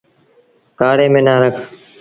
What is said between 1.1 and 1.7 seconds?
ميݩ نا رک۔